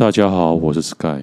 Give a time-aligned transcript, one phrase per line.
[0.00, 1.22] 大家好，我是 Sky。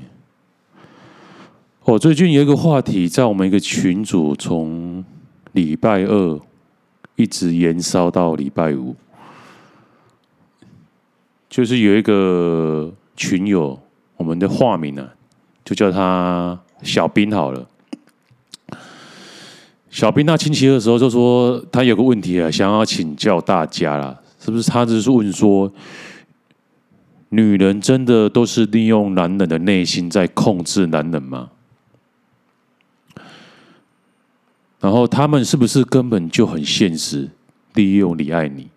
[1.83, 5.03] 我最近有一个话题，在我们一个群组，从
[5.53, 6.39] 礼拜二
[7.15, 8.95] 一直延烧到礼拜五，
[11.49, 13.79] 就是有一个群友，
[14.15, 15.11] 我们的化名、啊，
[15.65, 17.67] 就叫他小兵好了。
[19.89, 24.69] 小兵那星期二的时候就说，他有个问题啊，想要请教大家啦，是不是？
[24.69, 25.73] 他只是问说。
[27.29, 31.49] 女人真的都是利用男人的内心在控制男人吗？
[34.79, 37.29] 然后他们是不是根本就很现实，
[37.73, 38.69] 利用你爱你？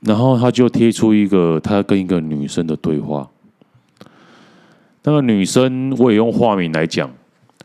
[0.00, 3.30] 然后他就贴出一个他跟一个女生的对话。
[5.02, 7.10] 那个女生我也用化名来讲，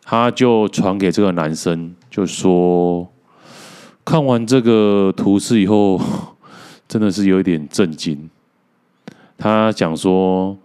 [0.04, 3.10] 他就传给这个男生，就说
[4.04, 6.00] 看完这个图示以后，
[6.88, 8.30] 真的是有一点震惊。
[9.38, 10.58] 他讲说，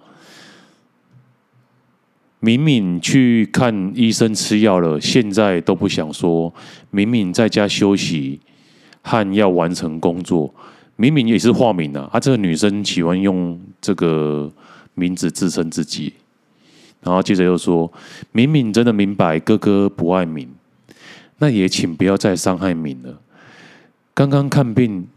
[2.39, 6.53] 明明去看医生吃药了，现在都不想说。
[6.91, 8.41] 明明在家休息
[9.03, 10.55] 和要完成工作，
[10.97, 12.09] 明明也是化名啊。
[12.13, 14.51] 啊，这个女生喜欢用这个
[14.95, 16.15] 名字自称自己，
[17.03, 17.93] 然后接着又说，
[18.33, 20.49] 明明真的明白哥哥不爱敏，
[21.39, 23.21] 那也请不要再伤害敏了。
[24.15, 25.09] 刚刚看病。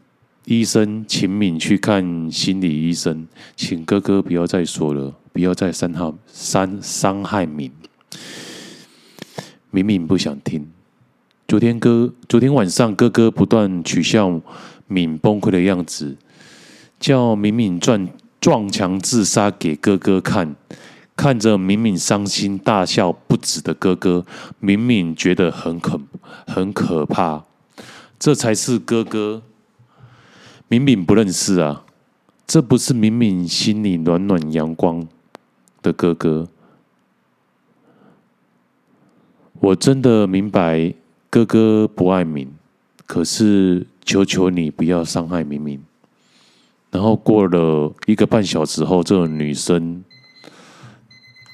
[0.46, 7.72] 医生，请敏去看心理医生，请哥哥不要再说了，不要再伤害伤伤害敏。
[9.72, 10.68] 敏敏不想听。
[11.48, 14.42] 昨天哥，昨天晚上哥哥不断取笑
[14.88, 16.18] 敏崩溃的样子，
[17.00, 18.10] 叫敏敏撞
[18.42, 20.56] 撞墙自杀给哥哥看。
[21.16, 24.26] 看着敏敏伤心大笑不止的哥哥，
[24.60, 26.02] 敏敏觉得很可
[26.48, 27.46] 很可怕。
[28.20, 29.44] 这才是哥哥。
[30.74, 31.86] 敏敏不认识啊，
[32.48, 35.08] 这不是敏敏心里暖暖阳光
[35.84, 36.48] 的哥哥。
[39.60, 40.92] 我真的明白
[41.30, 42.52] 哥哥不爱敏，
[43.06, 45.80] 可是求求你不要伤害敏敏。
[46.90, 50.04] 然后过了一个半小时后，这个女生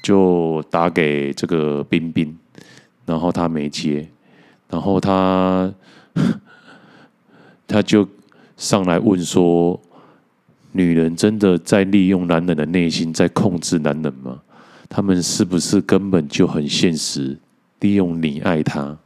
[0.02, 2.38] 就打给这个冰冰，
[3.04, 4.08] 然后他没接，
[4.70, 5.74] 然后他
[7.66, 8.08] 他 就。
[8.60, 9.80] 上来问说
[10.72, 14.38] ：“女人真的在利用男人的内心在控制男人吗？
[14.86, 17.38] 他们是不是根本就很现实，
[17.80, 18.98] 利用你爱他？”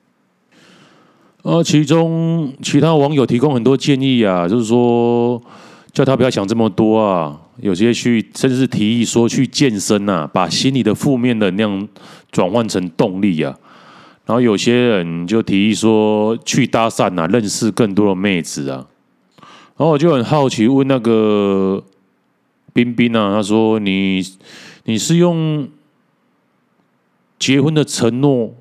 [1.42, 5.40] 呃，其中其他网友提供很多建议啊，就是说
[5.92, 11.88] 叫他不要想这么多啊，有些去甚至提议说去健身啊，把心里的负面能量
[12.32, 13.56] 转换成动力啊。
[14.26, 18.84] 然后有些人就提议说去搭讪啊，认识更多的妹子啊。
[19.76, 21.82] 然后我就很好奇，问那个
[22.72, 24.22] 冰冰啊，他说：“你
[24.84, 25.68] 你是用
[27.38, 28.54] 结婚的承诺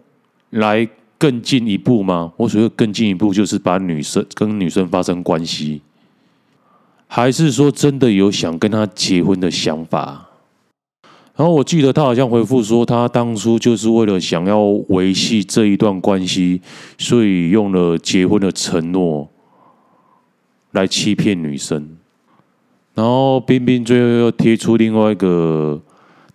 [0.49, 2.33] 来更进一步吗？
[2.35, 5.81] 我所谓更进一步，就是把女生跟女生发生关系，
[7.07, 10.29] 还是说真的有想跟她结婚的想法？”
[11.35, 16.61] 然后我记得他好像回复说，他当初就是为了想要维系这一段关系，
[16.99, 19.27] 所以用了结婚的承诺。
[20.73, 21.97] 来欺骗女生，
[22.93, 25.81] 然后冰冰最后又贴出另外一个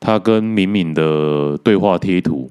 [0.00, 2.50] 他跟敏敏的对话贴图。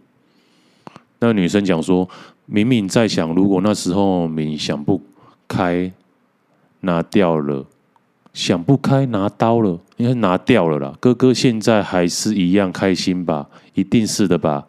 [1.19, 2.07] 那女生讲说，
[2.45, 5.01] 敏敏在想，如果那时候敏想不
[5.47, 5.91] 开，
[6.81, 7.65] 拿掉了，
[8.33, 10.93] 想不开拿刀了，应该拿掉了啦。
[10.99, 13.47] 哥哥现在还是一样开心吧？
[13.73, 14.67] 一定是的吧？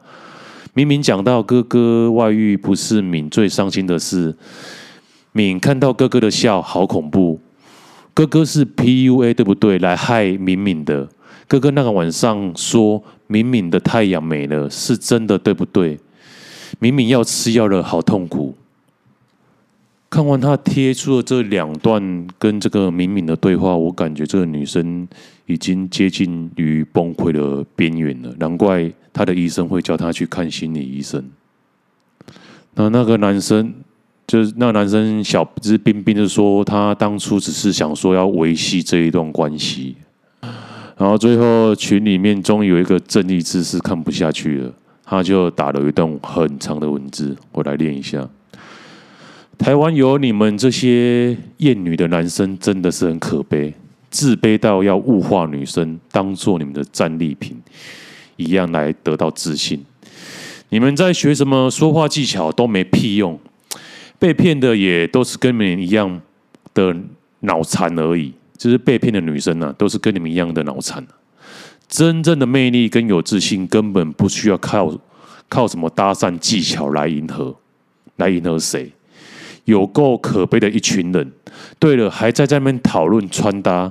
[0.73, 4.35] 明明讲到哥哥外遇，不是敏最伤心的事。
[5.33, 7.41] 敏看到哥哥的笑，好恐怖。
[8.15, 9.79] 哥哥是 PUA 对不对？
[9.79, 11.09] 来害敏敏的。
[11.47, 16.01] 哥哥那个晚上说敏敏的太阳没了，是真的对不对？
[16.81, 18.57] 敏敏要吃药了，好痛苦。
[20.11, 25.07] 看完他贴出的这两段跟这个敏敏的对话，我感觉这个女生
[25.47, 28.35] 已经接近于崩溃的边缘了。
[28.39, 31.25] 难怪她的医生会叫她去看心理医生。
[32.75, 33.73] 那那个男生。
[34.29, 39.97] 就是那男生小，就是冰冰的说，他当初只是想说要维系这一段关系，
[40.99, 44.71] 然后最后群里面终于有一个正义之士看不下去了，
[45.03, 48.29] 他就打了一段很长的文字，我来念一下。
[49.57, 53.73] 台湾有你们这些厌女的男生真的是很可悲，
[54.11, 57.57] 自卑到要物化女生，当做你们的战利品
[58.37, 59.83] 一样来得到自信。
[60.69, 63.41] 你们在学什么说话技巧都没屁用。
[64.19, 66.21] 被骗的也都是跟你们一样
[66.75, 66.97] 的
[67.41, 71.07] 脑残而已，就是被骗的女生啊，都是跟你们一样的脑残。
[71.87, 74.99] 真正的魅力跟有自信，根本不需要靠
[75.49, 77.57] 靠什么搭讪技巧来迎合，
[78.17, 78.93] 来迎合谁？
[79.65, 81.33] 有够可悲的一群人。
[81.79, 83.91] 对了，还在在那边讨论穿搭，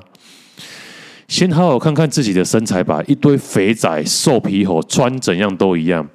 [1.28, 3.02] 先好好看看自己的身材吧。
[3.08, 6.08] 一堆肥仔、瘦皮猴，穿怎样都一样。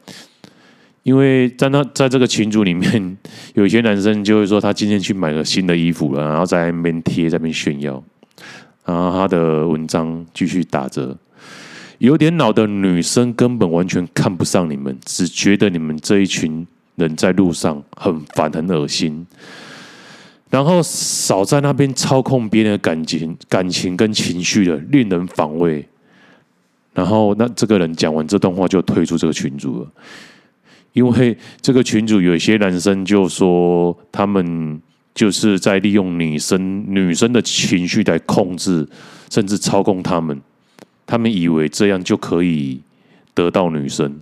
[1.03, 3.19] 因为在那在这个群组里面，
[3.55, 8.03] 有些男生就会说他今天去买了新的衣服了，然后在那边贴，在那边炫耀，
[8.85, 11.17] 然后他的文章继续打着。
[11.99, 16.67] 有点老的女生根本完全看不上你们，只觉得你们这一群
[16.97, 19.25] 人在路上很烦、很恶心，
[20.51, 25.87] 然后少在那边操控别人的感情、感情跟情绪的，令人反胃。
[26.93, 29.89] 然后那这个人讲完这段话就退出这个群组了。
[30.93, 34.79] 因为这个群主有些男生就说，他们
[35.15, 38.87] 就是在利用女生女生的情绪来控制，
[39.31, 40.39] 甚至操控他们。
[41.07, 42.81] 他们以为这样就可以
[43.35, 44.21] 得到女生。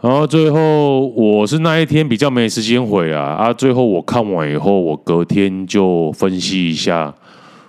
[0.00, 3.52] 然后最后我是那一天比较没时间回啊啊！
[3.52, 7.12] 最后我看完以后，我隔天就分析一下，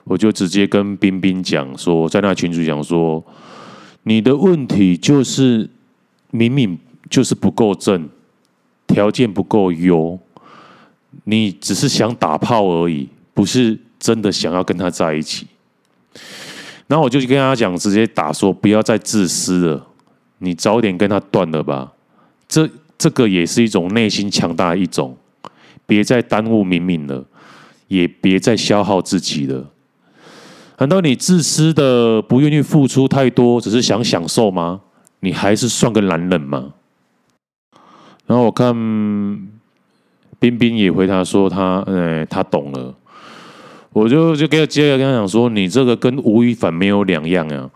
[0.04, 3.24] 我就直接跟冰冰讲说，在那群主讲说，
[4.04, 5.68] 你的问题就是
[6.30, 6.78] 明明。
[7.10, 8.10] 就是不够正，
[8.88, 10.20] 条件不够优，
[11.26, 15.48] 你只是想打炮而已，不是真的想要跟他在一起。
[16.88, 19.88] 然后我就跟他讲，直接打说不要再自私了，
[20.40, 21.94] 你早点跟他断了吧。
[22.48, 25.16] 这这个也是一种内心强大的一种，
[25.86, 27.24] 别再耽误明明了，
[27.88, 29.72] 也别再消耗自己了。
[30.80, 34.82] 难道你自私的不愿意付出太多，只是想享受吗？
[35.22, 36.74] 你还是算个男人吗？
[38.32, 38.74] 然后我看
[40.40, 42.96] 冰冰也回答说他，哎，他懂了。
[43.92, 47.70] 我就就跟接着跟他讲说，你这个跟吴亦凡没有两样啊，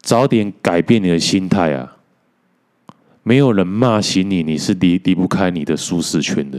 [0.00, 1.96] 早点改变你的心态啊。
[3.22, 6.58] 没有人骂醒你，你是离离不开你的舒适圈的。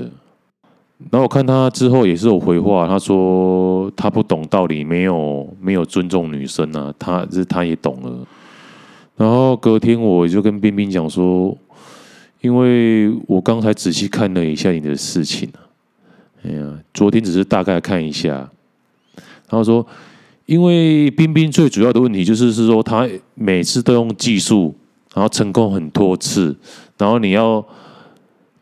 [1.10, 8.20] 然后我看他之后也是有回话，他说他不懂道理，没有没有尊重女生啊，他这他也懂了。
[9.18, 11.58] 然后隔天我就跟冰冰讲说。
[12.42, 15.50] 因为我刚才仔细看了一下你的事情，
[16.44, 18.30] 哎呀，昨天只是大概看一下，
[19.50, 19.86] 然后说，
[20.46, 23.06] 因为冰冰最主要的问题就是是说，他
[23.36, 24.74] 每次都用技术，
[25.14, 26.56] 然后成功很多次，
[26.98, 27.66] 然后你要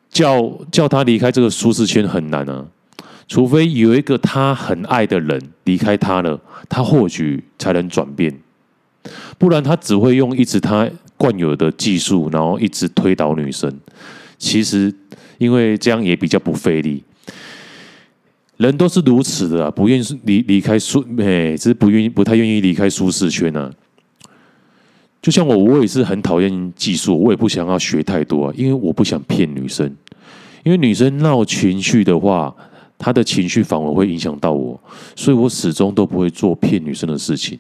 [0.10, 2.66] 叫叫他离开这个舒适圈很难啊，
[3.28, 8.36] 除非有一个他很爱的人离开他了，他或许才能转变，
[9.38, 10.90] 不然他只会用一直他。
[11.18, 13.74] 惯有的技术，然后一直推倒女生。
[14.38, 14.94] 其实，
[15.40, 17.04] 因为这样也比较不费力。
[18.58, 23.72] 人都是如此的啊，不愿意离离开舒，哎，只是不愿意，不太愿意离开舒适圈呢。
[25.22, 29.96] 就像我，我也是很讨厌技术，我也不想要学太多啊，因为我不想骗女生。
[30.64, 32.56] 因为女生闹情绪的话，
[32.98, 34.80] 她的情绪反而会影响到我，
[35.16, 37.60] 所以我始终都不会做骗女生的事情。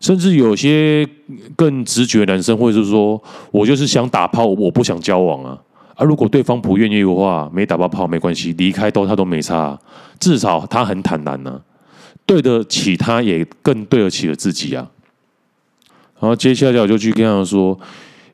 [0.00, 1.04] 甚至有些
[1.56, 5.58] 更直觉男生，会是说：“我就是想打炮，我不想交往啊！
[5.96, 9.76] 啊，如果对方不愿意的话，没打到炮没关系，离开都他都没差，
[10.20, 11.60] 至少他很坦然呢、
[12.24, 14.88] 对得起他，也更对得起了自己啊。”
[16.20, 17.76] 然后接下来我就去跟他说：“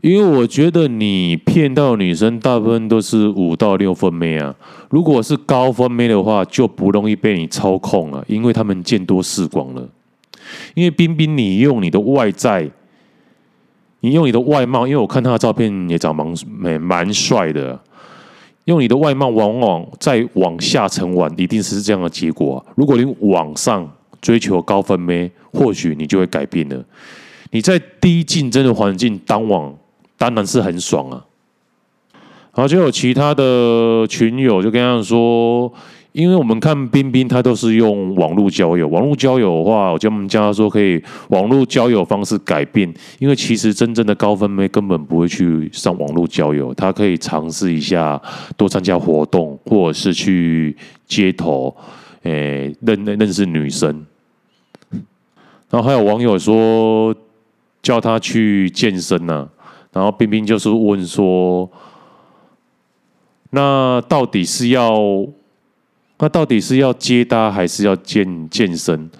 [0.02, 4.54] 因为我觉得你骗到女生，大部分都是五到六分妹啊，
[4.90, 9.88] 如果是高分妹的话，就不容易被你操控了，因为他们见多识广了。”
[10.74, 12.70] 因为冰冰，你用你的外在，
[14.00, 17.78] 你用你的外貌，因为我看他的照片也长蛮蛮蛮帅的。
[18.64, 22.64] 用你的外貌，往往再往下沉玩，一定是这样的结果。
[22.74, 26.84] 如果你往上追求高分妹，或许你就会改变了。
[27.50, 29.74] 你在低竞争的环境当网，
[30.16, 31.24] 当然是很爽啊。
[32.54, 35.72] 然后就有其他的群友就跟他说。
[36.14, 38.86] 因为我们看冰冰，他都是用网络交友。
[38.86, 42.88] 网络交友的话，我叫我们叫他说可以网络交友方式改变。
[43.18, 48.22] 因为其实真正的高分妹根本不会去上网络交友，她可以尝试一下，
[48.56, 51.74] 多参加活动，或者是去街头，
[52.22, 54.06] 诶，认认识女生。
[55.68, 57.12] 然后还有网友说
[57.82, 59.48] 叫他去健身呢，
[59.92, 61.68] 然后冰冰就是问说，
[63.50, 65.26] 那到底是要？
[66.24, 69.10] 那到底是要接搭还是要健健身？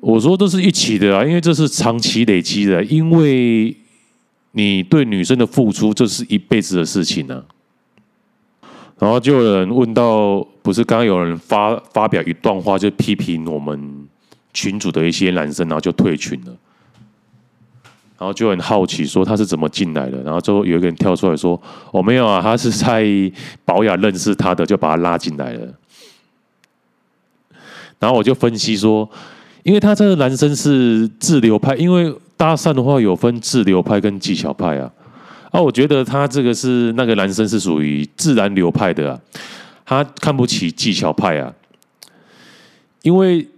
[0.00, 2.82] 我说都是一起的啊，因为这是长期累积的。
[2.84, 3.76] 因为
[4.52, 7.44] 你对女生的付出，这是一辈子的事情呢。
[8.98, 14.08] 然后就有人问到，不是刚刚有人发发表一段话，就批评我们
[14.54, 16.56] 群主的一些男生，然后就退群了。
[18.22, 20.22] 然后就很好奇，说他是怎么进来的。
[20.22, 21.60] 然后最后有一个人跳出来说
[21.90, 23.04] ：“我、哦、没有啊，他是在
[23.64, 25.66] 宝雅认识他的，就把他拉进来了。”
[27.98, 29.10] 然后我就分析说，
[29.64, 34.88] 因为他这个男生是自流派，因为搭讪的话有分自流派跟技巧派啊。
[35.50, 39.18] 啊，我觉得他这个是那个男生是属于自然流派的啊，
[39.84, 41.52] 他看不起技巧派啊，
[43.02, 43.48] 因为。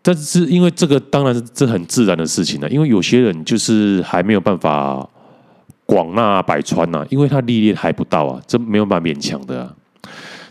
[0.00, 5.06] 但是因为这个当然是这很自然的事情了，因为有些人就是还没有办法
[5.84, 9.74] 广纳百川呐，因为他历练还不到啊，这没有办法勉强的。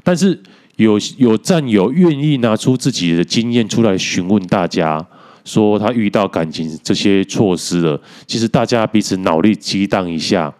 [0.03, 0.39] 但是
[0.75, 5.03] 有有战友愿意拿出自己的经验出来询问大家，
[5.43, 10.53] 说他遇到感情这些措施了，其实大家彼此脑力激荡一下，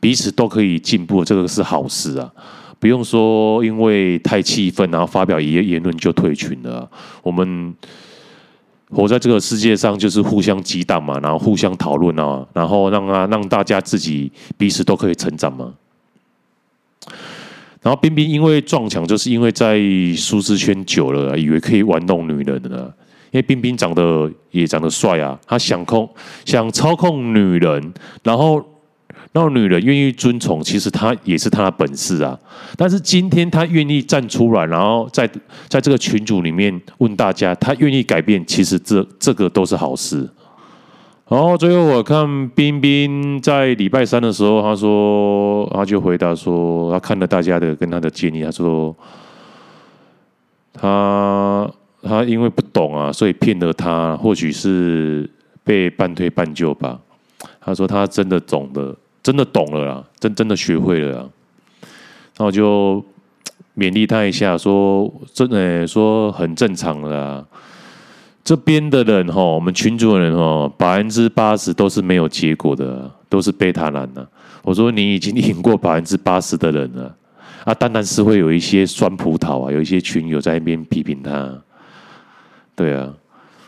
[0.00, 2.28] 彼此都可以进步，这个是好事啊。
[2.80, 6.90] 不用说因为太气愤，然后发表一些言论就退群了。
[7.22, 7.74] 我们。
[8.90, 15.72] 活在这个世界上，就是互相激荡嘛，然后互相讨论啊，然后让啊让大家自己彼此都可以成长嘛。
[17.82, 19.78] 然后冰冰因为撞墙，就是因为在
[20.16, 22.94] 舒适圈久了，以为可以玩弄女人了。
[23.30, 26.08] 因为冰冰长得也长得帅啊，他想控
[26.44, 27.92] 想操控女人，
[28.22, 28.64] 然后。
[29.32, 32.36] 让女人愿意遵从，其实她也是她的本事啊。
[32.76, 35.28] 但是今天她愿意站出来，然后在
[35.68, 40.28] 在这个群组里面问大家，她愿意改变，其实这这个都是好事。
[41.28, 48.92] 然后最后我看冰冰在礼拜三的时候，他说，他就回答说，他看了大家的跟他的建议，他说，
[50.72, 51.70] 他
[52.02, 55.30] 他因为不懂啊，所以骗了他，或许是
[55.62, 56.98] 被半推半就吧。
[57.60, 58.92] 他说他真的懂的。
[59.22, 61.28] 真的懂了啦，真真的学会了啦，
[62.38, 63.04] 那我就
[63.76, 67.44] 勉励他一下，说真的说很正常的啦。
[68.42, 74.26] 这边的人哈，我们群主的人哈，百分之八十都是没有结果的，都是贝塔男呐。
[74.62, 77.14] 我说你已经赢过百分之八十的人了
[77.64, 81.62] 啊，当然是会有一些酸葡萄啊，有一些群友在那边批评他，
[82.74, 83.12] 对啊。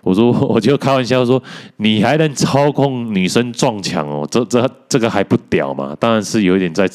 [0.03, 1.43] 我说， 我就开玩笑说，
[1.79, 4.27] 你还能操控女生撞墙哦？
[4.31, 5.97] 这这这个还不屌吗？
[5.99, 6.89] 当然是有一点在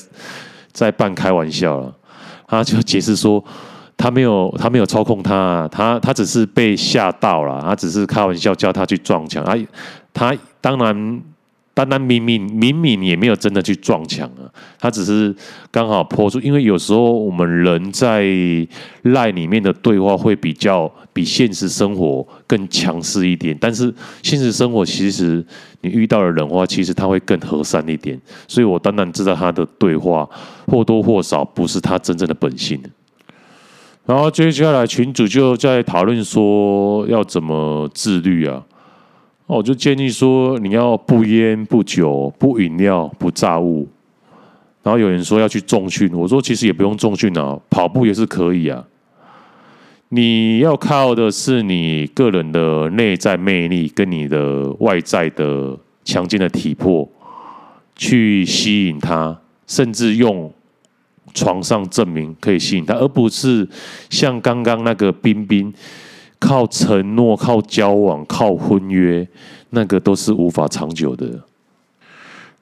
[0.71, 1.93] 在半开玩笑了。
[2.47, 3.43] 他就解释说，
[3.97, 9.43] 他没有他没有操控他，他他只是被吓到了，他只是开玩笑叫他去撞墙。
[9.43, 9.57] 他
[10.13, 11.21] 他当然。
[11.77, 15.35] 单单明明明明也没有真的去撞墙啊，他只是
[15.69, 18.25] 刚好泼出，因为有时候我们人在
[19.03, 23.93] 赖里面的对话会比较比现实生活更强势一点，但是
[24.23, 25.45] 现实生活其实
[25.81, 30.27] 你遇到的人话，其实他会更和善一点，所以我当然知道他的对话
[30.65, 32.81] 或多或少不是他真正的本性。
[34.07, 38.63] 然后接下来群主就在讨论说要怎么自律啊。
[39.47, 43.87] 我就建议说，你要不烟不酒不饮料不炸物，
[44.83, 48.85] 然后有人说要去重训，我说其实也不用重训啊，跑步也是可以啊。
[50.09, 57.09] 你要靠的是你个人的内在魅力跟你的外在的强健的体魄
[57.95, 60.51] 去吸引他，甚至用
[61.33, 63.67] 床上证明可以吸引他，而不是
[64.09, 65.73] 像刚刚那个冰冰。
[66.39, 69.27] 靠承诺、靠交往、靠婚约，
[69.71, 71.27] 那个都是无法长久的。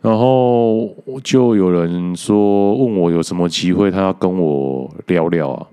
[0.02, 0.90] 然后
[1.24, 5.68] 就有人说问我有什么机会，他要跟我聊聊啊。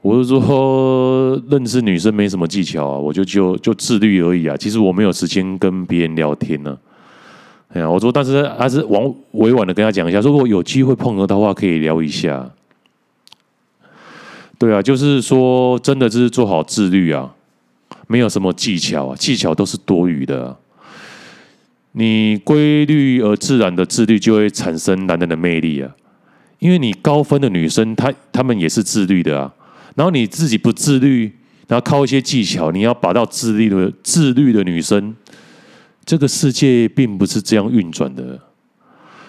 [0.00, 4.56] 我就说认识女生没什么技巧啊，我就就就自律而已啊。
[4.56, 6.76] 其实我没有时间跟别人聊天呢。
[7.68, 12.48] 哎呀，我说但是还是往委婉的跟他讲一下，如果有机会碰到的话，可以聊一下。
[14.58, 17.32] 对啊，就是说，真的就是做好自律啊，
[18.08, 20.56] 没有什么技巧啊，技巧都是多余的啊。
[21.92, 25.94] 你规律而自然的自律，就会产生男人的魅力啊。
[26.58, 29.54] 因为你高分的女生，她她们也是自律的啊。
[29.94, 31.32] 然后你自己不自律，
[31.68, 35.14] 然后靠一些技巧，你要把到自律的自律的女生，
[36.04, 38.40] 这个世界并不是这样运转的。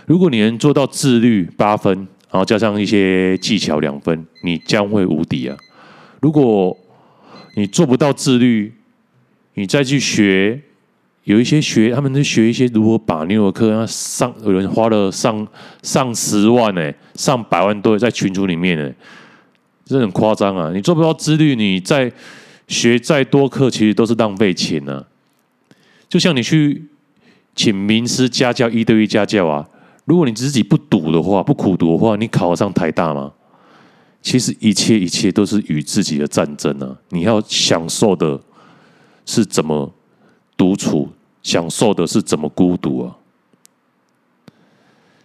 [0.07, 2.07] 如果你能做到自律八分。
[2.31, 5.57] 然后加上一些技巧两分，你将会无敌啊！
[6.21, 6.77] 如果
[7.55, 8.71] 你做不到自律，
[9.55, 10.61] 你再去学，
[11.23, 15.47] 有一些学他们在学一些如何把妞的课，上有人花了上
[15.81, 18.93] 上十万呢，上百万都在群组里面呢，
[19.85, 20.71] 这很夸张啊！
[20.71, 22.11] 你做不到自律，你再
[22.67, 25.05] 学再多课，其实都是浪费钱呢、啊。
[26.07, 26.85] 就像你去
[27.55, 29.67] 请名师家教一对一家教啊。
[30.05, 33.31] 如果你自己不赌的话，不苦读的话，你考得上台大吗？
[34.21, 36.97] 其实一切一切都是与自己的战争啊！
[37.09, 38.37] 你要享受的
[39.25, 39.89] 是怎么
[40.57, 41.07] 独处，
[41.41, 43.15] 享受的是怎么孤独啊！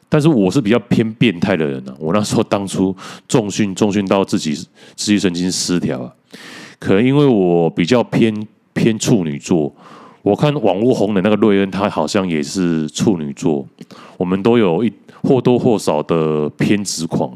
[0.09, 1.97] 但是我是比较偏变态的人啊！
[1.99, 2.94] 我那时候当初
[3.26, 4.54] 重训重训到自己
[4.94, 6.14] 自律神经失调啊，
[6.78, 9.75] 可能因为我比较偏偏处女座。
[10.25, 13.66] 我看网络红的那个瑞恩，他好像也是处女座。
[14.16, 14.90] 我们都有一
[15.23, 17.31] 或多或少的偏执狂。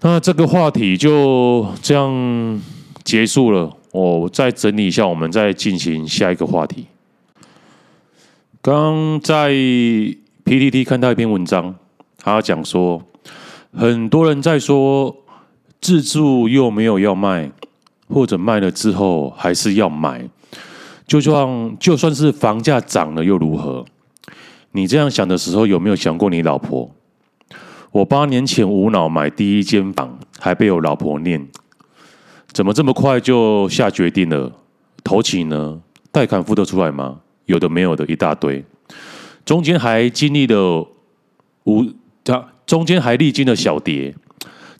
[0.00, 2.58] 那这个话题就这样
[3.04, 3.70] 结束了。
[3.92, 6.86] 我再整理一下，我们再进行下一个话题。
[8.62, 11.74] 刚在 PTT 看到一篇文章，
[12.16, 13.02] 他讲说，
[13.74, 15.14] 很多人在说
[15.82, 17.50] 自住又没有要卖，
[18.08, 20.26] 或者卖了之后还是要买。
[21.08, 23.84] 就算就算是房价涨了又如何？
[24.72, 26.94] 你这样想的时候，有没有想过你老婆？
[27.90, 31.48] 我八年前无脑买第一间房，还被我老婆念，
[32.52, 34.52] 怎么这么快就下决定了？
[35.02, 35.80] 头期呢？
[36.12, 37.20] 贷款付得出来吗？
[37.46, 38.62] 有的没有的一大堆，
[39.46, 40.86] 中间还经历了
[41.64, 41.86] 无，
[42.66, 44.14] 中间还历经了小跌，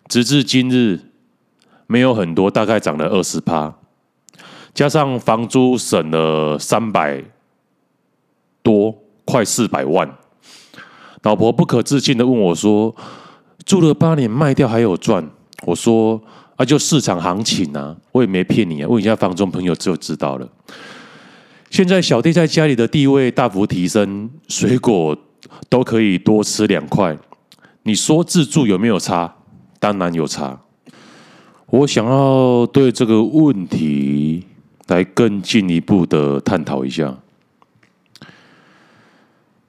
[0.06, 1.00] 直至今日
[1.86, 3.77] 没有很多，大概涨了二十趴。
[4.78, 7.20] 加上房租省了三百
[8.62, 10.08] 多，快四百万。
[11.24, 12.94] 老婆不可置信的问我说
[13.66, 15.28] ：“住了八年卖掉还有赚？”
[15.66, 16.22] 我说
[16.54, 18.88] ：“啊，就市场行情啊，我也没骗你啊。
[18.88, 20.48] 问一下房仲朋友就知道了。
[21.70, 25.18] 现在小弟在家里的地位大幅提升，水果
[25.68, 27.18] 都可以多吃两块。
[27.82, 29.34] 你说自住有没有差？
[29.80, 30.60] 当然有差。
[31.66, 34.26] 我想要对这个问题。”
[34.88, 37.14] 来更进一步的探讨一下，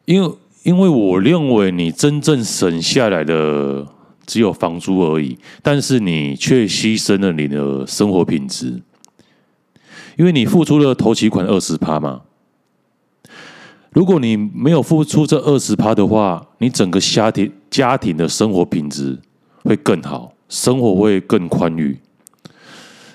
[0.05, 0.31] 因为
[0.63, 3.85] 因为我认为你真正省下来的
[4.25, 8.81] 只有房租而已，但是你却牺牲了你的生活品质，
[10.17, 12.21] 因为你付出了头期款二十趴嘛。
[13.91, 19.19] 如果你没有付出这二十趴的话，你整个家庭家庭的生活品质
[19.63, 21.99] 会更好，生活会更宽裕，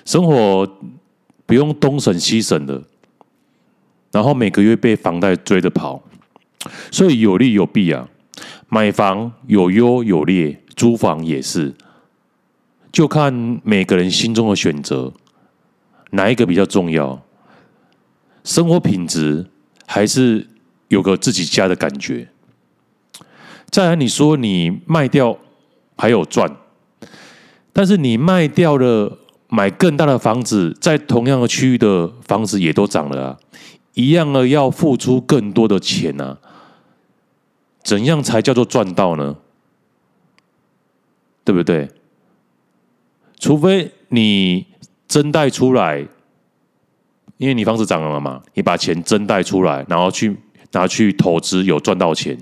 [0.05, 0.69] 生活。
[1.45, 2.81] 不用东省西省的，
[4.11, 6.01] 然后每个月被房贷追着跑，
[6.91, 8.09] 所以有利有弊啊。
[8.67, 11.73] 买房有优有劣，租房也是，
[12.91, 15.13] 就看每个人心中的选择，
[16.11, 17.21] 哪一个比较重要？
[18.43, 19.45] 生活品质
[19.85, 20.47] 还是
[20.87, 22.27] 有个自己家的感觉？
[23.69, 25.37] 再来，你说你卖掉
[25.95, 26.51] 还有赚，
[27.71, 29.19] 但是你卖掉了。
[29.55, 33.39] 买更大的房子，在同样的区域的房子也都涨了啊，
[33.93, 36.37] 一样的要付出更多的钱啊，
[37.81, 39.37] 怎样才叫做赚到呢？
[41.45, 41.89] 对不对？
[43.39, 44.65] 除非你
[45.07, 46.05] 增贷出来，
[47.37, 50.35] 因为你房子涨了嘛，你把钱增贷出来，然后去
[50.73, 52.37] 拿去投资，有赚到钱，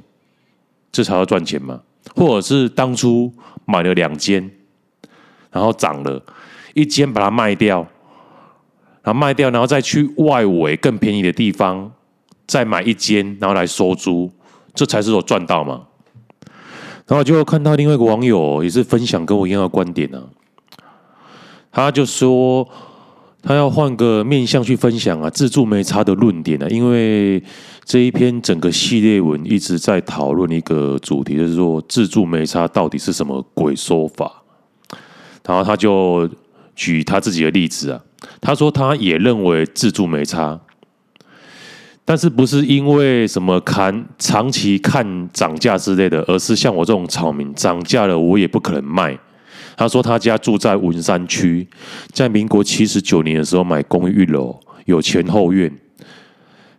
[0.92, 1.82] 这才叫赚钱嘛。
[2.16, 3.32] 或者是当初
[3.66, 4.50] 买了两间，
[5.52, 6.24] 然后涨了。
[6.74, 7.86] 一间把它卖掉，
[9.04, 11.92] 然后卖掉，然后再去外围更便宜的地方
[12.48, 14.32] 再买一间，然后来收租，
[14.74, 15.84] 这才是我赚到嘛。
[17.06, 20.24] 然后就看到另外一个网友也是分享跟我一样的观点呢、
[20.78, 20.90] 啊，
[21.72, 22.68] 他就说
[23.42, 27.44] 他要换个面向去分享啊，自助没差的论点呢、啊，因为
[27.84, 34.42] 这一篇整个系列文一直在讨论一个主题，就是说自助没差到底是什么鬼说法，
[35.46, 36.28] 然后他就。
[36.76, 38.02] 举他自己的例子啊，
[38.42, 40.60] 他说他也认为自住没差，
[42.06, 49.18] 但是不是因为什么看长期看涨价之类的，而是像我这种草民，涨价了我也不可能卖。
[49.76, 51.68] 他说他家住在文山区，
[52.12, 55.72] 在民国七十九年的时候买公寓楼，有前后院，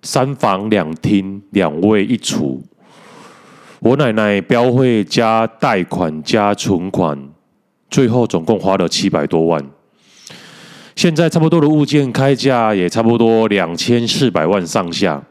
[0.02, 2.62] 三房两厅两卫一厨。
[3.80, 7.18] 我奶奶标会加贷款加存款，
[7.90, 9.62] 最后总共花了七百多万。
[10.96, 15.22] 现在差不多的物件开价也差不多两千四百万上下，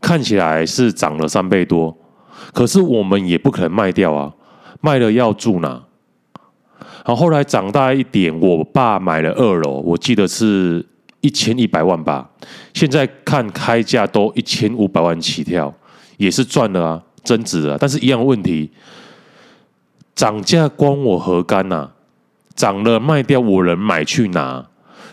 [0.00, 1.96] 看起来是涨了三倍多。
[2.52, 4.32] 可是我们也不可能卖掉啊，
[4.80, 5.82] 卖了要住哪？
[7.04, 10.84] 然后后来长大一点，我爸买了二楼，我记得是
[11.22, 12.28] 一千一百万吧。
[12.74, 15.72] 现在看开价都一千五百万起跳，
[16.18, 17.76] 也是赚了啊，增值啊。
[17.80, 18.70] 但是一样问题，
[20.14, 21.90] 涨价关我何干呐？
[22.54, 24.66] 涨了卖掉，我能买去哪？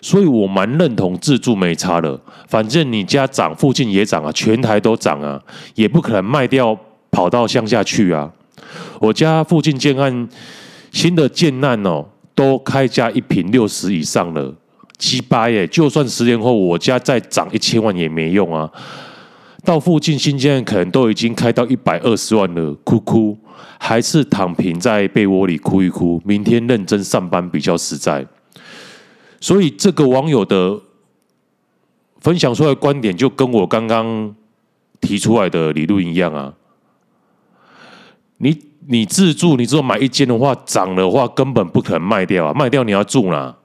[0.07, 2.17] 所以我蛮认同自住没差的，
[2.47, 5.37] 反正你家涨，附近也涨啊，全台都涨啊，
[5.75, 6.73] 也不可能卖掉
[7.11, 8.31] 跑到乡下去啊。
[9.01, 10.29] 我家附近建案
[10.93, 14.55] 新的建案哦，都开价一坪六十以上了，
[14.97, 15.67] 鸡八耶！
[15.67, 18.71] 就算十年后我家再涨一千万也没用啊。
[19.65, 23.37] 到附近新建可能都已经开到一百二十万了，哭哭，
[23.77, 28.25] 还是躺平在被窝里哭一哭，明天认真上班比较实在。
[29.39, 30.79] 所以这个网友的
[32.19, 34.35] 分享出来的观点，就跟我刚刚
[34.99, 36.53] 提出来的理论一样啊。
[38.37, 43.55] 你你自住，你只有买一间的话，涨的话根本不可能卖掉啊，卖掉你要住啦。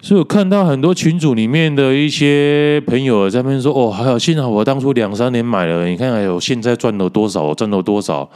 [0.00, 8.28] 所以我看到很多群组里面的一些朋友在那边说：“哦，还好，幸好我当初两三年买了，你看看，我现在赚了多少，赚了多少。”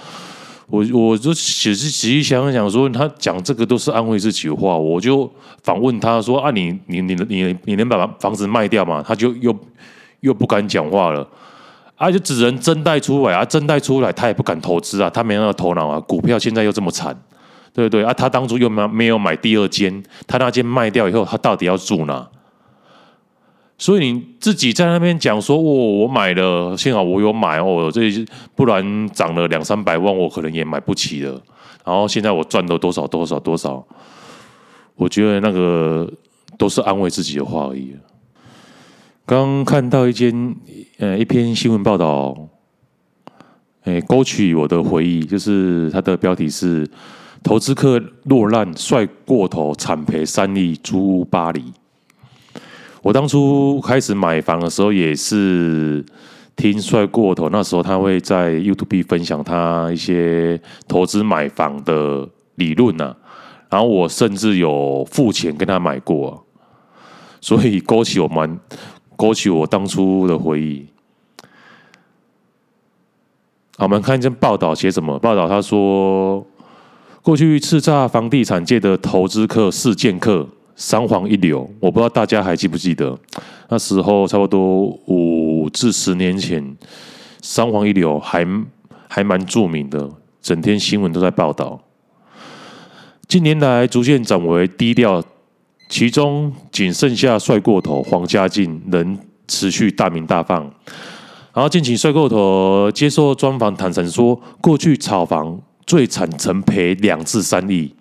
[0.68, 4.76] 我我就只是仔细想想说，他讲这个都是安慰自己的话。
[4.76, 5.30] 我就
[5.62, 9.56] 反问他说：“啊你，你你你你能把房子卖掉吗？”他就又
[10.20, 11.26] 又不敢讲话了。
[11.96, 16.00] 啊，就只能增贷出来啊，增贷出来他也不敢投资啊，他没那个头脑啊。
[16.00, 17.16] 股票现在又这么惨。
[17.72, 18.10] 对不对啊？
[18.14, 22.26] 他当初又没没有买第二间，他那间卖掉以后，他到底要住哪？
[23.78, 28.02] 所以你自己在那边讲说，我、哦、我买了，幸好我有买哦，这
[28.54, 31.40] 不然涨了两三百万，我可能也买不起了。
[31.84, 33.86] 然后现在我赚了多少多少多少，
[34.94, 36.10] 我觉得那个
[36.56, 37.94] 都是安慰自己的话而已。
[39.24, 40.56] 刚看到一间
[40.98, 42.36] 呃一篇新闻报道，
[43.84, 46.88] 哎，勾起我的回忆，就是它的标题是。
[47.42, 51.62] 投资客落难，帅过头，惨赔三亿，租屋巴黎。
[53.06, 56.04] 我当初开始买房的时候，也是
[56.56, 57.48] 听帅过头。
[57.50, 63.16] 那时候他会在 YouTube 分享他一些投资买房的理论啊，
[63.70, 66.44] 然后我甚至有付钱跟他买过，
[67.40, 68.58] 所以勾起我蛮
[69.14, 70.84] 勾起我当初的回忆。
[73.78, 75.16] 好，我们看一下报道写什么？
[75.20, 76.44] 报道他说。
[77.22, 83.18] 过去叱咤房地产界的投资客、事件客，三皇一流，我不知道大家还记不记得？
[83.68, 86.76] 那时候差不多五至十年前，
[87.42, 88.46] 三皇一流还
[89.08, 90.08] 还蛮著名的，
[90.40, 91.80] 整天新闻都在报道。
[93.26, 95.24] 近年来逐渐转为低调，
[95.88, 100.62] 其中仅剩下帅过头黄家进能持续大鸣大放。
[101.52, 105.60] 然后近期帅过头接受专访，坦诚说过去炒房。
[105.86, 107.94] 最惨曾赔两至三亿，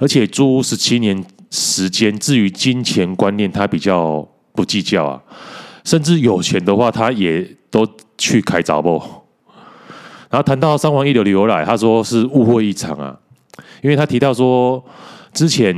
[0.00, 2.18] 而且租屋十七年时间。
[2.18, 5.22] 至于金钱观念，他比较不计较啊，
[5.84, 7.86] 甚至有钱的话，他也都
[8.16, 9.02] 去开早不。
[10.30, 13.18] 然后谈到三黄一流的由来，他说是误会一场啊，
[13.82, 14.80] 因为他提到说，
[15.32, 15.74] 之前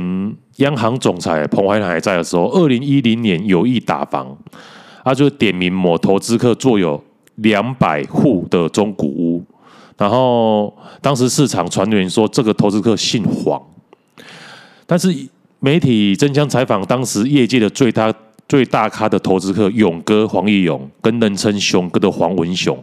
[0.57, 4.37] 央行总裁彭淮南还在的时候，二零一零年有意打房，
[5.03, 7.03] 他就点名某投资客做有
[7.35, 9.43] 两百户的中古屋。
[9.97, 13.59] 然后当时市场传言说这个投资客姓黄，
[14.85, 15.11] 但是
[15.63, 18.13] 媒体争相采访当时业界的最大
[18.49, 22.77] 最大咖的投资客勇哥黄义勇跟人称熊哥的黄文雄，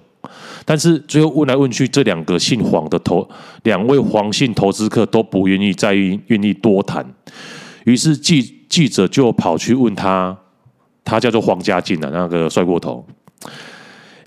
[0.64, 3.29] 但是最后问来问去，这两个姓黄的投
[3.64, 7.05] 两位黄姓投资客都不愿意再愿意多谈，
[7.85, 10.35] 于是记记者就跑去问他，
[11.05, 13.07] 他叫做黄家进的那个帅过头。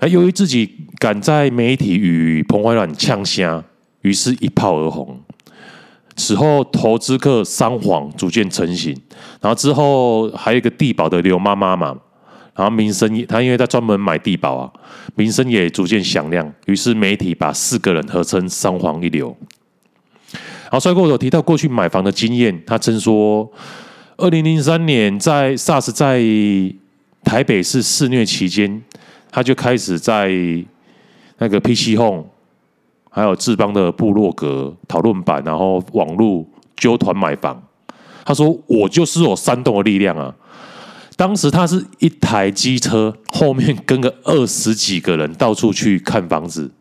[0.08, 3.64] 由于自己敢在媒体与彭淮南呛声，
[4.02, 5.20] 于是一炮而红。
[6.16, 8.96] 此后，投资客三黄逐渐成型。
[9.40, 11.96] 然后之后还有一个地保的刘妈妈嘛，
[12.54, 14.72] 然后名声，他因为他专门买地保啊，
[15.14, 16.52] 名声也逐渐响亮。
[16.66, 19.36] 于是媒体把四个人合称三黄一流。
[20.32, 23.50] 然后帅过头提到过去买房的经验，他曾说，
[24.16, 26.20] 二零零三年在 SARS 在
[27.22, 28.82] 台北市肆虐期间。
[29.30, 30.30] 他就开始在
[31.38, 32.24] 那个 PC Home，
[33.14, 36.44] 还有志邦的部落格讨论版，然后网络
[36.76, 37.62] 揪团买房。
[38.24, 40.34] 他说：“我就是有煽动的力量啊！”
[41.16, 46.72] 当时他是一台机车后面跟个二十几个人到处去看房子。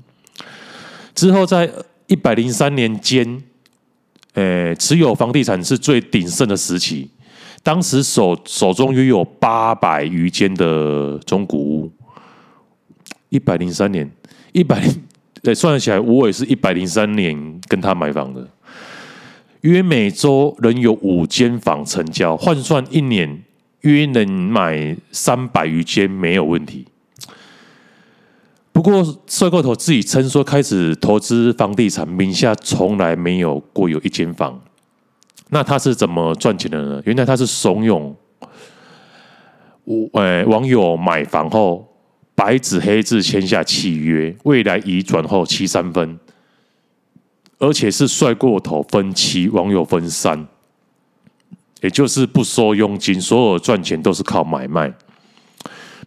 [1.14, 1.72] 之后在
[2.08, 3.44] 一百零三年间，
[4.34, 7.12] 诶，持有房地产是最鼎盛的时期。
[7.62, 11.92] 当时手手中约有八百余间的中古屋。
[13.30, 14.12] 一百零三年，
[14.52, 14.84] 一百，
[15.44, 18.48] 对，算起来，我也是一百零三年跟他买房的，
[19.60, 23.44] 约每周仍有五间房成交，换算一年
[23.82, 26.86] 约能买三百余间，没有问题。
[28.72, 34.58] 不过帅过头自己称说，开始投资房地产，名下从来没有过有一间房。
[35.50, 37.02] 那他是怎么赚钱的呢？
[37.04, 38.16] 原来他是怂恿
[39.84, 41.90] 我，呃，网友买房后。
[42.36, 46.20] 白纸黑字签下契约，未来移转后七三分，
[47.60, 50.48] 而且是帅过头分期，网友分三，
[51.82, 54.92] 也就是不收佣金，所有赚钱都是靠买卖。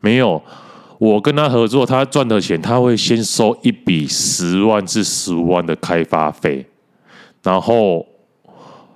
[0.01, 0.43] 没有，
[0.99, 6.67] 我跟他合作，他赚的钱他会先收一笔十万至十五万的开发费，
[7.43, 8.05] 然后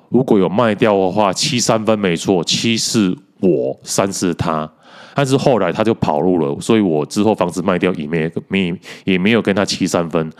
[0.08, 4.70] 如果有卖掉的话，七三分没错，七是我，三是他。
[5.14, 10.32] 但是后来他就跑路了，所以我之后房子卖掉也没没也没有跟他七三分，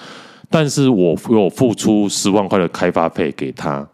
[0.49, 3.87] 但是我有付出十万块的开发费给他，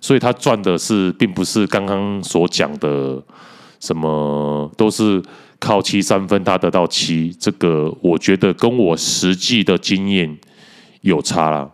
[0.00, 3.22] 所以他赚的是并不是刚刚所讲的
[3.80, 5.22] 什么都是
[5.58, 10.38] 靠七三分他得到七，这个我觉得跟我实际的经验
[11.00, 11.70] 有差啦。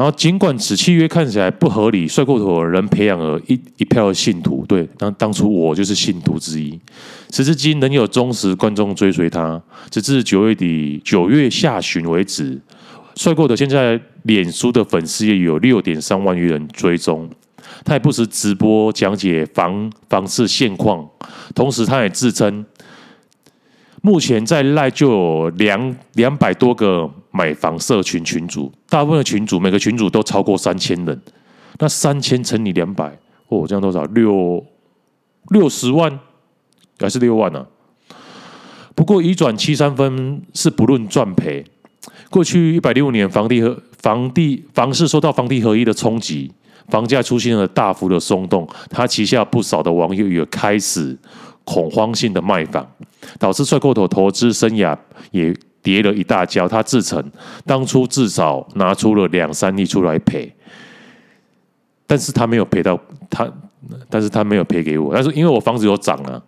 [0.00, 4.64] 然后，尽管此契约看起来不合理，帅过头的人培养了一一票信徒。
[4.66, 6.70] 对，当当初我就是信徒之一。
[7.30, 12.58] 时至今仍有忠实观众追随他，直至九月底九月下旬为止。
[13.14, 17.28] 帅过头现在脸书的粉丝也有六点三万余人追踪，
[17.84, 21.06] 他也不时直播讲解房房市现况，
[21.54, 22.64] 同时他也自称。
[24.02, 31.20] 目前在赖就有两两百多个买房社群群组，大部分的群组每个群组都超过三千人，
[31.78, 34.02] 那三千乘以两百，哦，这样多少？
[34.06, 34.64] 六
[35.48, 36.18] 六十万
[36.98, 37.66] 还是六万呢、啊？
[38.94, 41.64] 不过移转七三分是不论赚赔。
[42.30, 46.50] 过去一百六年房地和房地房市受到房地合一的冲击，
[46.88, 51.18] 房价出现了大幅的松动，他旗下不少的网友也开始。
[51.64, 52.86] 恐慌性的卖房，
[53.38, 54.96] 导致帅过头投资生涯
[55.30, 56.66] 也跌了一大跤。
[56.66, 57.22] 他自称
[57.64, 60.52] 当初至少拿出了两三亿出来赔，
[62.06, 63.48] 但是他没有赔到他，
[64.08, 65.14] 但是他没有赔给我。
[65.14, 66.42] 但是因为我房子有涨啊，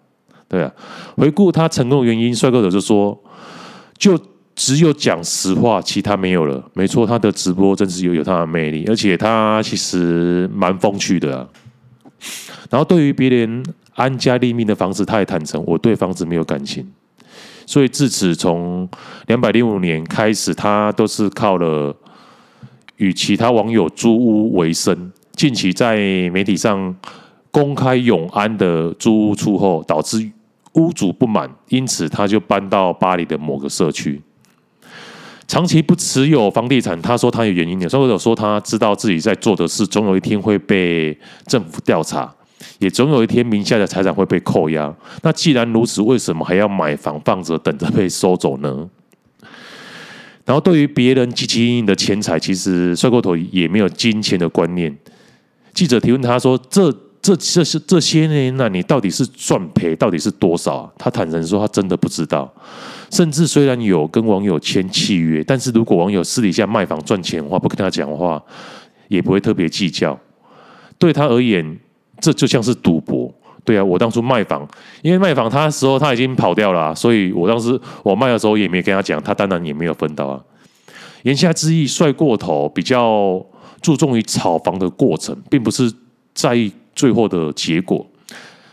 [0.48, 0.72] 对啊。
[1.16, 3.16] 回顾他成功的原因，帅过头就说，
[3.96, 4.18] 就
[4.54, 6.62] 只有讲实话，其他没有了。
[6.74, 11.48] 没错，他的直播真是有有他的魅力，而且他其实蛮风趣的。
[12.70, 13.62] 然后对于别人。
[13.94, 16.90] 安家立命的房子，他也坦诚，我对房子没有感情，
[17.66, 18.88] 所以自此从
[19.26, 21.94] 两百零五年开始，他都是靠了
[22.96, 25.12] 与其他网友租屋为生。
[25.32, 25.96] 近期在
[26.30, 26.96] 媒体上
[27.50, 30.32] 公开永安的租屋处后，导致
[30.72, 34.22] 屋主不满，因此他就搬到巴黎的某个社区，
[35.52, 36.98] 长期不持有房地产。
[37.02, 41.14] 他说他有原因的，所以我说他知道自己在做的事，总有一天会被
[41.46, 42.34] 政府调查。
[42.78, 44.90] 也总有一天，名下的财产会被扣押。
[45.20, 48.88] 那既然如此，为什么还要买房放着，等着被收走呢？
[50.46, 54.96] 然后，对于别人积极营营的钱财，其实帅过头也没有金钱的观念。
[55.74, 62.50] 记者提问他说：“这、这、这是这些年，那你到底是赚赔到底是多少啊？”他坦诚说：“他真的不知道。
[63.12, 68.42] 甚至虽然有跟网友签契约，但是如果网友私底下卖房赚钱的话，不跟他讲话，
[69.06, 70.18] 也不会特别计较。
[70.98, 71.78] 对他而言。”
[72.22, 74.64] 这就像是赌博，对啊，我当初卖房，
[75.02, 80.40] 因为卖房他时候他已经跑掉了，所以我当时我卖的时候也没跟他讲，他当然也没有分到啊。
[81.24, 83.44] 言下之意，帅过头比较
[83.80, 85.92] 注重于炒房的过程，并不是
[86.32, 88.06] 在意最后的结果。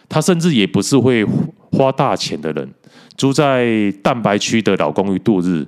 [0.07, 1.25] 他甚至也不是会
[1.71, 2.71] 花大钱的人，
[3.19, 5.67] 住在蛋白区的老公寓度日，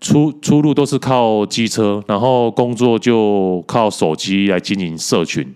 [0.00, 5.52] 出出入都是靠机车，然后工作就靠手机来经营社群。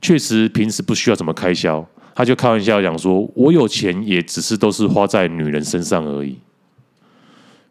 [0.00, 1.84] 确实，平时不需要怎么开销，
[2.14, 6.38] 他就开玩笑讲说：“我有钱，也只是都是花在女人身上而已。”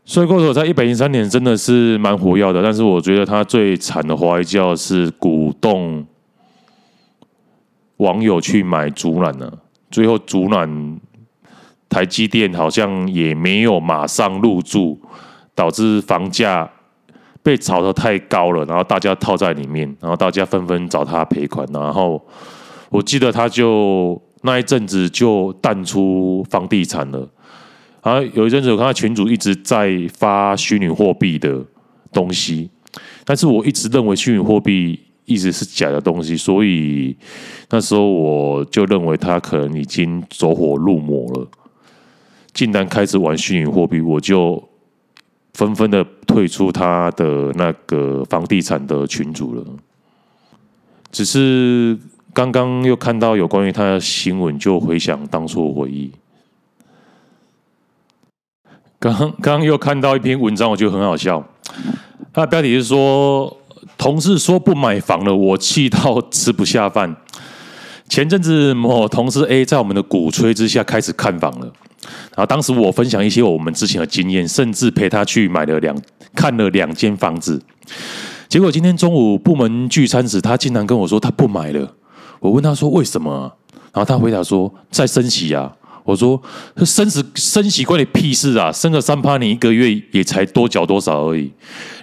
[0.03, 6.05] 所以过头在一百零三年真的是蛮活跃的，但是我觉得他最惨的花一叫是鼓动
[7.95, 9.49] 网友去买竹篮呢，
[9.89, 10.99] 最后竹篮
[11.89, 14.99] 台积电好像也没有马上入驻，
[15.53, 16.69] 导致房价。
[17.43, 22.21] 被炒得太高了，然后大家套在里面，然后大家纷纷找他赔款，然后
[22.89, 27.25] 我记得他就那一阵子就淡出房地产了。
[28.03, 31.63] 然后有一阵子我看到群主一直在发虚拟货币的
[32.11, 32.69] 东西，
[33.23, 37.15] 但是我一直认为虚拟货币一直是假的东西，所以
[37.69, 41.47] 那时候我就认为他可能已经走火入魔了，
[42.57, 44.61] 竟然开始玩虚拟货币，我就。
[45.53, 49.65] 纷纷的退出他的那个房地产的群组了。
[51.11, 51.97] 只是
[52.31, 56.11] 刚刚又看到有关于他的新闻，就回想当初回忆。
[58.99, 61.43] 刚刚又看到一篇文章，我觉得很好笑。
[62.31, 63.57] 他的标题是说
[63.97, 67.15] ：“同事说不买房了，我气到吃不下饭。”
[68.17, 71.71] 前阵子某同事 A 在我们的鼓吹之下开始看房了，
[72.35, 75.95] 然后当时我分享一些我们之前的经验，甚至陪他去买了两
[76.33, 77.61] 看了两间房子。
[78.49, 81.93] 结果今天中午部门聚餐时，他竟然跟我说他不买了。
[82.39, 83.53] 我问他说为什么？
[83.93, 85.71] 然后他回答说在升息啊。
[86.03, 86.41] 我说
[86.83, 88.71] 升息升息关你屁事啊！
[88.71, 91.51] 升个三趴，你一个月也才多缴多少而已。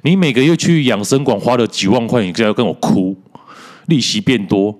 [0.02, 3.16] 你每个月去养生馆花了几万块，你就要跟我哭，
[3.86, 4.78] 利息变多。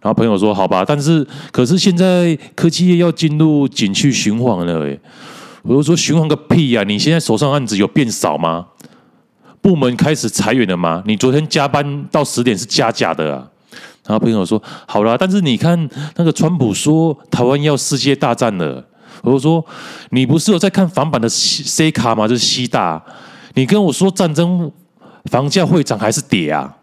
[0.00, 5.00] 然后朋友说好吧，但是可是现在科技业要进入景气循环了，诶，
[5.62, 6.84] 我就说循环个屁呀！
[6.84, 8.66] 你现在手上案子有变少吗？
[9.60, 11.02] 部门开始裁员了吗？
[11.04, 13.48] 你昨天加班到十点是加价的啊？
[14.06, 18.82] 然后朋友说好啦，但是你看那个川普说台湾要世界大战了，
[19.22, 19.62] 我就说
[20.10, 22.28] 你不是有在看房版的 C 卡吗？
[22.28, 23.04] 就是西大，
[23.54, 24.70] 你跟我说战争
[25.24, 26.76] 房价会涨还是跌啊？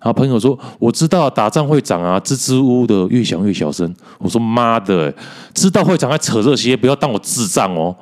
[0.00, 3.94] 然后朋友说我知道打仗会涨啊，支支吾吾的越想越小声。
[4.18, 5.14] 我说妈的，
[5.54, 7.94] 知道会涨还扯这些，不要当我智障哦。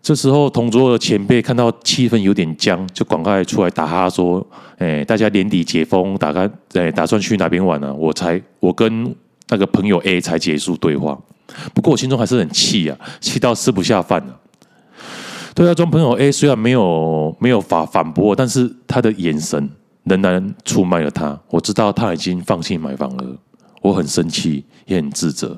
[0.00, 4.44] 这时候，同桌的前辈看到气氛有点僵，就赶快出来打哈说
[4.78, 9.14] ：“哎，大家年底解封，打开哎，打算去哪边玩呢？”我才我跟
[9.48, 11.18] 那个朋友 A 才结束对话。
[11.74, 14.36] 不过我心中还是很气啊，气到吃不下饭了。
[15.54, 19.68] 对话中，朋友 A 虽然没有没有法反驳，但是他的眼神
[20.08, 21.38] 仍然出卖了他。
[21.48, 23.36] 我知道他已经放弃买房了，
[23.82, 25.56] 我很生气，也很自责，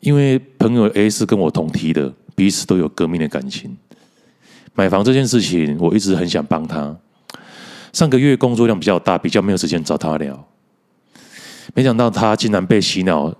[0.00, 2.12] 因为朋友 A 是跟我同梯的。
[2.36, 3.76] 彼此都有革命的感情。
[4.74, 6.96] 买房这件事情，我一直很想帮他。
[7.92, 10.44] 上个月工作量比较大，比较没有时间找他聊。
[11.74, 13.32] 没想到他竟然被洗脑，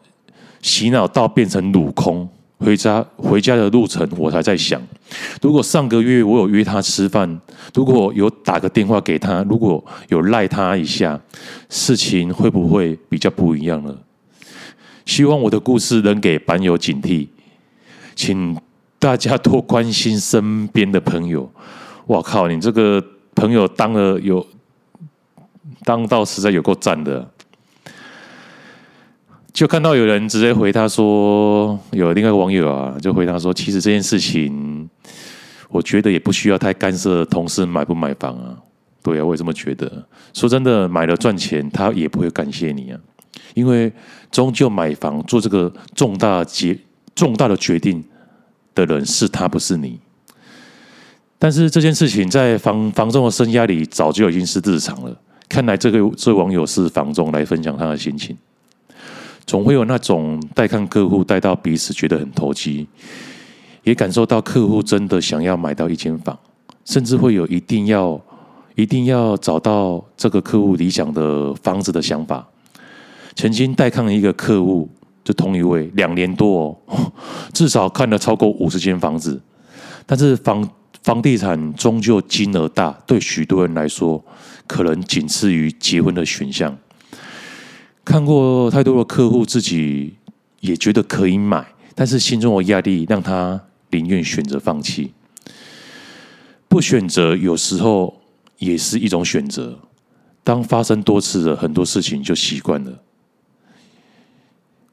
[0.62, 2.28] 洗脑到变成鲁空。
[2.64, 4.80] 回家回家的路程，我还在想：
[5.42, 7.40] 如果上个月我有约他吃饭，
[7.74, 11.20] 如果有打个电话给他，如果有赖他一下，
[11.68, 13.94] 事情会不会比较不一样呢？
[15.04, 17.28] 希望我的故事能给版友警惕，
[18.16, 18.56] 请。
[18.96, 21.46] 大家多关心身边的朋友。
[22.06, 24.46] 我靠，你这个朋友当了有
[25.84, 27.30] 当到实在有够赞的。
[29.54, 34.90] 就看到有人直接回他说，有另外一个网友啊，就回他说，其实这件事情，
[35.68, 38.58] 我觉得也不需要太干涉同事买不买房啊。
[39.00, 40.04] 对啊，我也这么觉得。
[40.32, 42.98] 说真的，买了赚钱，他也不会感谢你啊，
[43.54, 43.92] 因为
[44.32, 46.76] 终究买房做这个重大决
[47.14, 48.04] 重大的决定。
[48.74, 50.00] 的人是他，不是你。
[51.38, 55.16] 但是这件事情在房房仲的生涯里早就已经是日常了。
[55.48, 58.36] 看来这个这位网友是房仲来分享他的心情。
[59.46, 62.86] 总会有那种带看客户带到彼此觉得很投机，
[63.82, 66.38] 也感受到客户真的想要买到一间房，
[66.84, 68.20] 甚至会有一定要
[68.74, 72.46] 一定要找到这个客户理想的房子的想法。
[73.34, 74.88] 曾经带看一个客户。
[75.24, 77.12] 就同一位两年多哦，
[77.54, 79.40] 至少看了超过五十间房子，
[80.04, 80.68] 但是房
[81.02, 84.22] 房地产终究金额大，对许多人来说，
[84.66, 86.76] 可能仅次于结婚的选项。
[88.04, 90.14] 看过太多的客户，自己
[90.60, 95.14] 也觉得可以买，但是心中的压力让他宁愿选择放弃。
[96.68, 98.20] 不选择有时候
[98.58, 99.78] 也是一种选择。
[100.42, 103.00] 当发生多次的很多事情，就习惯了。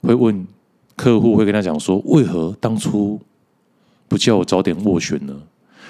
[0.02, 0.48] 会问
[0.96, 3.20] 客户，会跟他讲说：“为何当初
[4.08, 5.42] 不叫我早点斡旋呢？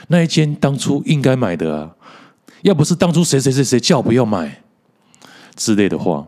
[0.07, 1.95] 那一间当初应该买的啊，
[2.63, 4.63] 要不是当初谁谁谁谁叫我不要买
[5.55, 6.27] 之类的话。”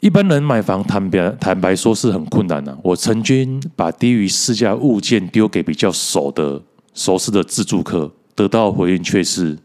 [0.00, 2.76] 一般人买房，坦白坦白说是很困难的。
[2.82, 6.62] 我曾经把低于市价物件丢给比较熟的
[6.94, 9.58] 熟识的自住客，得到回应却是：“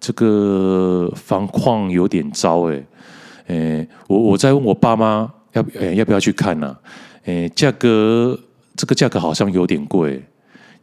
[0.00, 2.84] 这个房况有点糟。”哎，
[3.46, 5.32] 诶，我我在问我爸妈。
[5.52, 6.76] 要诶，要不要去看呢？
[7.24, 8.38] 诶，价格
[8.76, 10.22] 这个价格好像有点贵。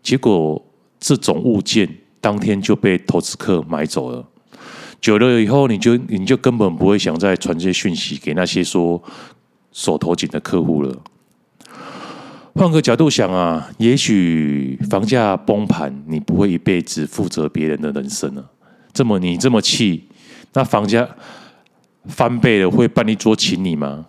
[0.01, 0.59] 结果
[0.99, 1.87] 这种物件
[2.19, 4.25] 当天就被投资客买走了。
[5.03, 9.03] 久了以后，你就你就根本不会想再传这些讯息给那些说
[9.73, 10.97] 手头紧的客户了。
[12.53, 18.45] 换个角度想啊，也许房价崩盘，你不会一辈子负责别人的人生啊。
[18.93, 20.07] 这么你这么气，
[20.53, 21.05] 那房价
[22.05, 24.05] 翻倍了，会办一桌请你吗？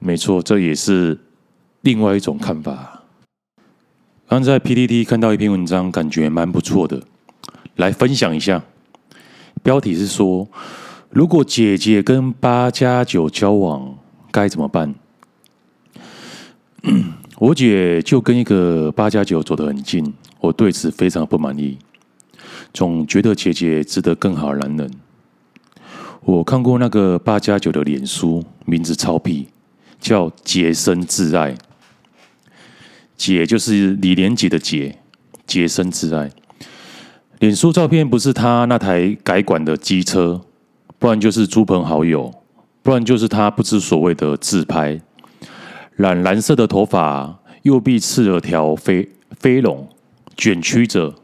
[0.00, 1.16] 没错，这也是
[1.82, 3.04] 另外一种看法。
[4.26, 7.00] 刚在 PTT 看到一篇文章，感觉蛮不错的，
[7.76, 8.64] 来分享一下。
[9.62, 10.48] 标题是说：
[11.10, 13.96] 如果姐姐跟八加九交往，
[14.30, 14.94] 该怎么办？
[17.38, 21.78] 我姐就跟一个八加九走得很近，我对此非常不满意，
[22.72, 24.90] 总觉得姐姐值得更好的男人。
[26.22, 29.48] 我看过那个八加九的脸书，名字超屁，
[30.00, 31.56] 叫洁身自爱。
[33.16, 34.98] 洁就是李连杰的洁，
[35.46, 36.30] 洁身自爱。
[37.38, 40.40] 脸书照片不是他那台改管的机车，
[40.98, 42.34] 不然就是猪朋好友，
[42.82, 45.00] 不然就是他不知所谓的自拍。
[45.94, 49.08] 染蓝色的头发，右臂刺了条飞
[49.38, 49.88] 飞龙，
[50.36, 51.14] 卷曲着，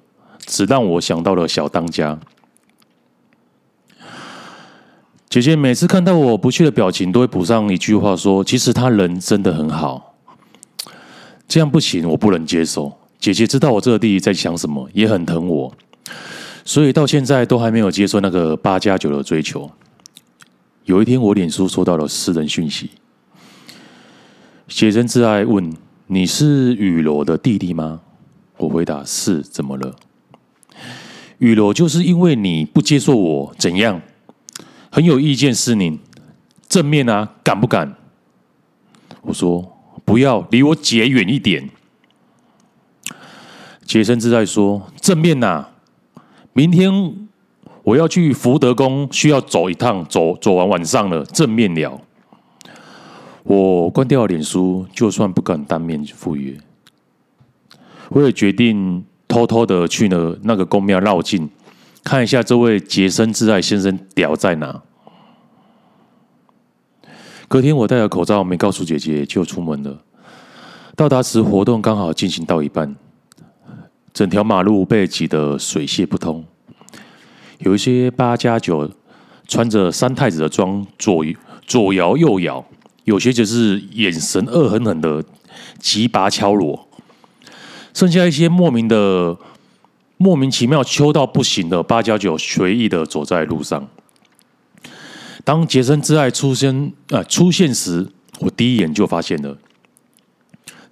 [0.47, 2.21] 只让我想到了小当家。
[5.29, 10.15] 姐姐每次看到我不屑的表情，都会补上一句话说：“其实他人真的很好。”
[11.49, 12.93] 这样不行，我不能接受。
[13.19, 15.73] 姐姐知道我这个弟弟在想什么，也很疼我，
[16.65, 19.71] 所以到现在都还没有接受那个八加九的追求。
[20.85, 22.91] 有一天，我脸书收到了私人讯息，
[24.69, 25.75] 洁身自爱问
[26.09, 28.01] ：“你是雨罗的弟弟吗？”
[28.59, 29.97] 我回答：“是。”怎么了？
[31.39, 34.01] 雨罗就是因为你不接受我，怎样？
[34.91, 35.99] 很有意见是你
[36.69, 37.97] 正面啊，敢不敢？
[39.23, 41.71] 我说不要离我姐远一点。
[43.85, 45.73] 洁身自爱说正面呐、啊，
[46.57, 47.13] 明天
[47.83, 52.01] 我要去福德宫，需要走一趟，走走完晚上了，正面聊。
[53.43, 56.57] 我关掉了脸书，就算不敢当面赴约，
[58.09, 61.51] 我也决定偷偷的去了那个宫庙绕境。
[62.05, 64.81] 看一下这位洁身自爱先生屌在哪？
[67.49, 70.01] 隔天我戴着口罩，没告诉姐姐就出门了。
[70.95, 72.95] 到达时，活动刚好进行到一半，
[74.15, 76.43] 整条马路被挤得水泄不通。
[77.59, 78.91] 有一些八加九
[79.47, 81.23] 穿着三太子的装，左
[81.67, 82.65] 左摇右摇；
[83.05, 85.23] 有些则是眼神恶狠狠的
[85.79, 86.89] 击拔敲锣。
[87.93, 89.37] 剩下一些莫名的。
[90.17, 93.89] 莫名其妙，秋到不行的八加九随意的走在路上。
[95.43, 96.73] 当洁身自爱出现
[97.11, 98.09] 啊、呃、出现时，
[98.39, 99.59] 我第一眼就发现了，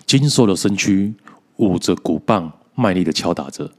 [0.04, 1.14] 精瘦的身躯
[1.58, 3.70] 捂着鼓棒，卖力的敲打着，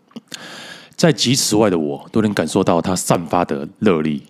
[0.95, 4.23] 在几尺外的我都能感受到他散发的热力，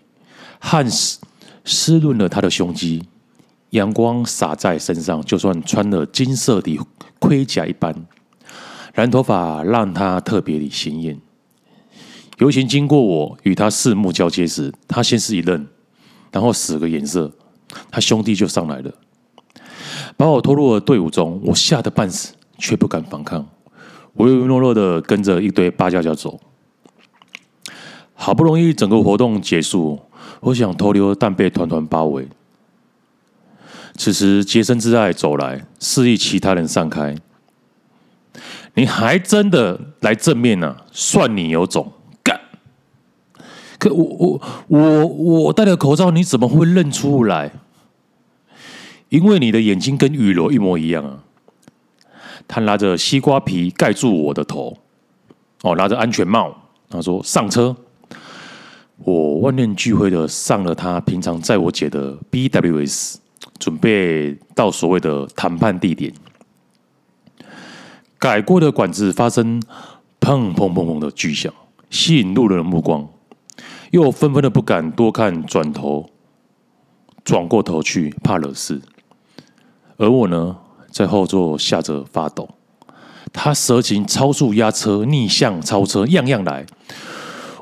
[0.60, 1.20] 汗湿
[1.66, 3.04] 湿润了他的胸肌，
[3.72, 6.80] 阳光洒在身上，就算穿了金色的
[7.20, 8.06] 盔甲一般。
[8.96, 11.20] 蓝头发让他特别的显眼。
[12.40, 15.68] 游行经过我与他四目交接时，他先是一愣，
[16.32, 17.32] 然后使个眼色，
[17.90, 18.92] 他兄弟就上来了，
[20.18, 21.42] 把我拖入了队伍中。
[21.46, 23.48] 我吓得半死，却不敢反抗，
[24.14, 26.40] 唯唯诺诺的跟着一堆八加九走。
[28.14, 30.00] 好不容易整个活动结束，
[30.40, 32.28] 我想偷溜，但被团团包围。
[33.96, 37.16] 此时洁身自爱走来，示意其他人散开。
[38.76, 40.86] 你还真的来正面呢、啊？
[40.92, 41.92] 算你有种！
[42.24, 42.40] 干！
[43.78, 47.52] 可我我我我戴了口罩，你怎么会认出来？
[49.10, 51.24] 因为你的眼睛跟雨柔一模一样啊！
[52.48, 54.78] 他拿着西瓜皮盖住我的头，
[55.62, 56.56] 哦，拿着安全帽，
[56.90, 57.76] 他说：“上车。”
[59.06, 63.16] 我万念俱灰的上了他平常载我姐的 BWS，
[63.60, 66.14] 准备到所谓的谈判地点。
[68.20, 69.60] 改过的管子发生
[70.22, 71.52] 砰砰砰砰的巨响，
[71.90, 73.10] 吸引路人的目光，
[73.92, 76.10] 又纷纷的不敢多看，转头
[77.26, 78.82] 转过头去，怕惹事。
[79.98, 80.58] 而我呢，
[80.94, 82.48] 在后座吓着发抖。
[83.34, 86.64] 他蛇形超速压车、逆向超车，样样来，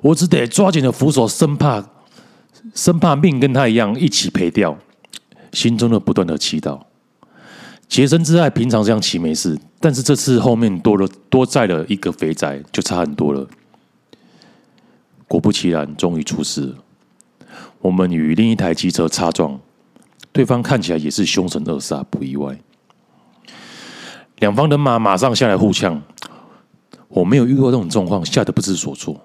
[0.01, 1.81] 我只得抓紧了扶手，生怕
[2.75, 4.77] 生怕命跟他一样一起赔掉，
[5.53, 6.81] 心中的不断的祈祷。
[7.87, 13.47] 洁身自爱，平常这样骑没事，但是这次后面多了多载了一个肥仔，就差很多了。
[15.27, 16.75] 果不其然，终于出事了。
[17.79, 19.57] 我们与另一台机车擦撞，
[20.33, 22.59] 对方看起来也是凶神恶煞，不意外。
[24.41, 26.01] 两方人马马上下来互呛，
[27.09, 29.15] 我没有遇过这种状况，吓得不知所措。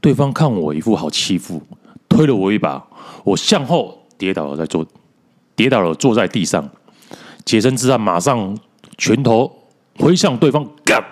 [0.00, 1.60] 对方看我一副好欺负，
[2.08, 2.82] 推了我一把，
[3.24, 4.86] 我向后跌倒了，在坐
[5.54, 6.66] 跌倒了，坐在地上。
[7.44, 8.56] 洁身自爱，马上
[8.96, 9.52] 拳头
[9.98, 11.04] 挥向对方，干！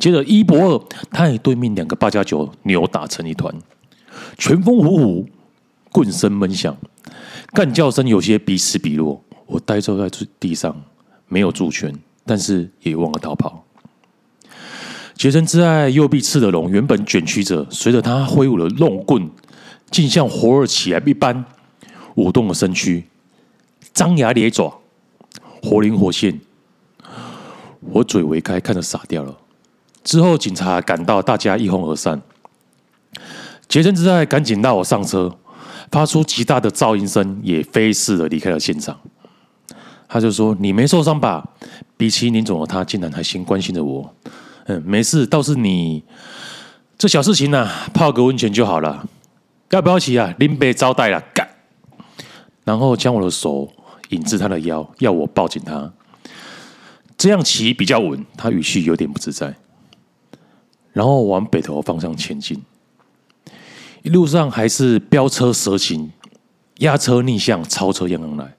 [0.00, 3.54] 接着一博二，他与对面两个八加九扭打成一团，
[4.36, 5.28] 拳风虎虎，
[5.92, 6.76] 棍声闷响，
[7.52, 9.22] 干叫声有些彼此彼落。
[9.46, 10.74] 我呆坐在地上，
[11.28, 11.94] 没有住拳，
[12.24, 13.64] 但是也忘了逃跑。
[15.14, 19.30] 洁身自爱，右臂刺的龙原本卷曲着，随着他挥舞的龙棍，
[19.90, 21.44] 竟像活了起来一般，
[22.16, 23.04] 舞动了身躯，
[23.92, 24.80] 张牙咧爪。
[25.62, 26.38] 活灵活现，
[27.80, 29.34] 我嘴微开，看着傻掉了。
[30.02, 32.20] 之后警察赶到，大家一哄而散。
[33.66, 35.38] 洁身自爱赶紧拉我上车，
[35.90, 39.00] 发出极大的噪音声，也飞似的离开了现场。
[40.06, 41.48] 他就说：“你没受伤吧？
[42.04, 44.14] 比起林总的他，竟然还先关心着我。
[44.66, 46.04] 嗯，没事，倒是你
[46.98, 49.08] 这小事情呢、啊，泡个温泉就好了。
[49.70, 50.34] 要不要起啊？
[50.38, 51.48] 林北招待了，干！
[52.62, 53.72] 然后将我的手
[54.10, 55.90] 引至他的腰，要我抱紧他，
[57.16, 58.22] 这样骑比较稳。
[58.36, 59.54] 他语气有点不自在。
[60.92, 62.62] 然后往北头方向前进，
[64.02, 66.12] 一路上还是飙车蛇行、
[66.80, 68.54] 压车逆向、超车样样来。”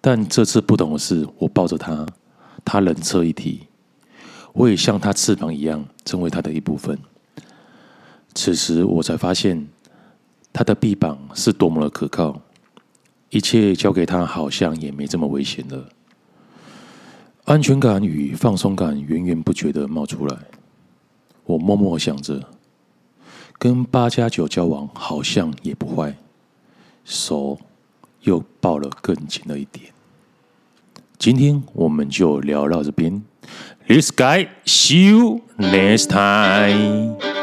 [0.00, 2.06] 但这次不同的是，我抱着他，
[2.66, 3.68] 他人车一体，
[4.52, 6.98] 我也像他翅膀一样，成为他的一部分。
[8.34, 9.68] 此时我才发现，
[10.52, 12.40] 他的臂膀是多么的可靠，
[13.30, 15.88] 一切交给他，好像也没这么危险了。
[17.44, 20.36] 安全感与放松感源源不绝的冒出来，
[21.44, 22.42] 我默默想着，
[23.58, 26.16] 跟八加九交往好像也不坏，
[27.04, 27.56] 手
[28.22, 29.95] 又抱了更紧了一点。
[31.18, 33.22] 今天我们就聊到这边。
[33.86, 37.35] This guy, see you next time.